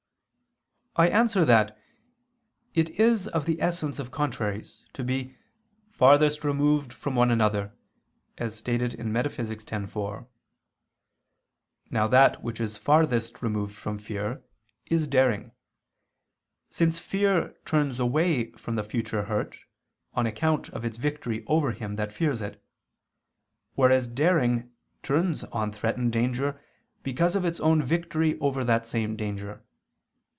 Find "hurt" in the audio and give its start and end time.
19.23-19.57